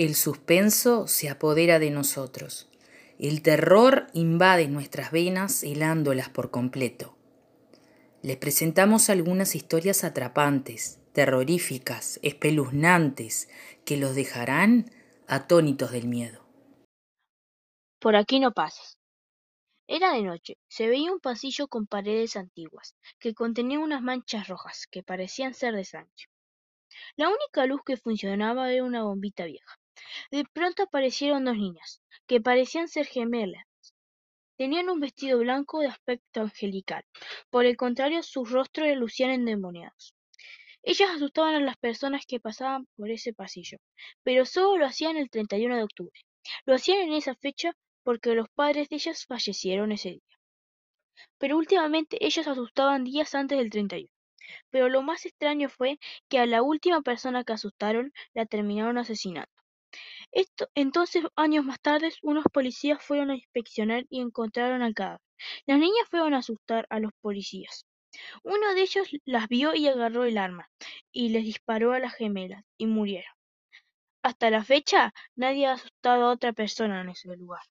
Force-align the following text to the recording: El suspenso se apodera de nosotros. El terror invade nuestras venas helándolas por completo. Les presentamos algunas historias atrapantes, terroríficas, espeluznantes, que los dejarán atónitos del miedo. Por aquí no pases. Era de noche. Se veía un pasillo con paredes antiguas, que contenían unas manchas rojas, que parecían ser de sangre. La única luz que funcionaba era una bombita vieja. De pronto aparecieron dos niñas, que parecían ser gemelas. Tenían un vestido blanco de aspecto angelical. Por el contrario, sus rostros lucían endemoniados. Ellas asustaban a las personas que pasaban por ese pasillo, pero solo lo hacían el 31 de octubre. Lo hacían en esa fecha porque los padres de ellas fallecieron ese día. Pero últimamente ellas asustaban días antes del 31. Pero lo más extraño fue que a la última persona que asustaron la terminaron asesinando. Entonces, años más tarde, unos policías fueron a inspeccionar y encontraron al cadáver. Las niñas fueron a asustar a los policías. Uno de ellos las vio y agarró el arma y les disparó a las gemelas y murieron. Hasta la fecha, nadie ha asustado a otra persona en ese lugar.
El 0.00 0.14
suspenso 0.14 1.06
se 1.06 1.28
apodera 1.28 1.78
de 1.78 1.90
nosotros. 1.90 2.70
El 3.18 3.42
terror 3.42 4.06
invade 4.14 4.66
nuestras 4.66 5.12
venas 5.12 5.62
helándolas 5.62 6.30
por 6.30 6.50
completo. 6.50 7.18
Les 8.22 8.38
presentamos 8.38 9.10
algunas 9.10 9.54
historias 9.54 10.02
atrapantes, 10.02 11.00
terroríficas, 11.12 12.18
espeluznantes, 12.22 13.50
que 13.84 13.98
los 13.98 14.14
dejarán 14.14 14.90
atónitos 15.28 15.92
del 15.92 16.08
miedo. 16.08 16.46
Por 17.98 18.16
aquí 18.16 18.40
no 18.40 18.52
pases. 18.52 18.96
Era 19.86 20.14
de 20.14 20.22
noche. 20.22 20.56
Se 20.66 20.88
veía 20.88 21.12
un 21.12 21.20
pasillo 21.20 21.68
con 21.68 21.86
paredes 21.86 22.36
antiguas, 22.36 22.94
que 23.18 23.34
contenían 23.34 23.82
unas 23.82 24.00
manchas 24.00 24.48
rojas, 24.48 24.86
que 24.90 25.02
parecían 25.02 25.52
ser 25.52 25.74
de 25.74 25.84
sangre. 25.84 26.24
La 27.16 27.28
única 27.28 27.66
luz 27.66 27.82
que 27.84 27.98
funcionaba 27.98 28.72
era 28.72 28.82
una 28.82 29.02
bombita 29.02 29.44
vieja. 29.44 29.79
De 30.30 30.44
pronto 30.52 30.84
aparecieron 30.84 31.44
dos 31.44 31.56
niñas, 31.56 32.00
que 32.26 32.40
parecían 32.40 32.88
ser 32.88 33.06
gemelas. 33.06 33.66
Tenían 34.56 34.90
un 34.90 35.00
vestido 35.00 35.38
blanco 35.38 35.80
de 35.80 35.88
aspecto 35.88 36.42
angelical. 36.42 37.04
Por 37.50 37.64
el 37.64 37.76
contrario, 37.76 38.22
sus 38.22 38.50
rostros 38.50 38.94
lucían 38.96 39.30
endemoniados. 39.30 40.14
Ellas 40.82 41.10
asustaban 41.10 41.54
a 41.54 41.60
las 41.60 41.76
personas 41.76 42.24
que 42.26 42.40
pasaban 42.40 42.86
por 42.96 43.10
ese 43.10 43.32
pasillo, 43.34 43.78
pero 44.22 44.46
solo 44.46 44.78
lo 44.78 44.86
hacían 44.86 45.16
el 45.16 45.28
31 45.28 45.76
de 45.76 45.82
octubre. 45.82 46.20
Lo 46.64 46.74
hacían 46.74 47.00
en 47.00 47.12
esa 47.12 47.34
fecha 47.34 47.74
porque 48.02 48.34
los 48.34 48.48
padres 48.48 48.88
de 48.88 48.96
ellas 48.96 49.26
fallecieron 49.26 49.92
ese 49.92 50.10
día. 50.10 50.38
Pero 51.38 51.58
últimamente 51.58 52.24
ellas 52.24 52.46
asustaban 52.48 53.04
días 53.04 53.34
antes 53.34 53.58
del 53.58 53.70
31. 53.70 54.10
Pero 54.70 54.88
lo 54.88 55.02
más 55.02 55.26
extraño 55.26 55.68
fue 55.68 55.98
que 56.28 56.38
a 56.38 56.46
la 56.46 56.62
última 56.62 57.02
persona 57.02 57.44
que 57.44 57.52
asustaron 57.52 58.12
la 58.34 58.46
terminaron 58.46 58.98
asesinando. 58.98 59.59
Entonces, 60.74 61.24
años 61.36 61.64
más 61.64 61.80
tarde, 61.80 62.12
unos 62.22 62.44
policías 62.52 63.02
fueron 63.02 63.30
a 63.30 63.34
inspeccionar 63.34 64.06
y 64.10 64.20
encontraron 64.20 64.82
al 64.82 64.94
cadáver. 64.94 65.20
Las 65.66 65.78
niñas 65.78 66.08
fueron 66.10 66.34
a 66.34 66.38
asustar 66.38 66.86
a 66.90 67.00
los 67.00 67.12
policías. 67.20 67.86
Uno 68.42 68.74
de 68.74 68.82
ellos 68.82 69.08
las 69.24 69.48
vio 69.48 69.74
y 69.74 69.88
agarró 69.88 70.24
el 70.24 70.38
arma 70.38 70.68
y 71.12 71.30
les 71.30 71.44
disparó 71.44 71.92
a 71.92 71.98
las 72.00 72.14
gemelas 72.14 72.64
y 72.76 72.86
murieron. 72.86 73.32
Hasta 74.22 74.50
la 74.50 74.64
fecha, 74.64 75.12
nadie 75.36 75.66
ha 75.66 75.74
asustado 75.74 76.26
a 76.26 76.32
otra 76.32 76.52
persona 76.52 77.00
en 77.00 77.10
ese 77.10 77.36
lugar. 77.36 77.62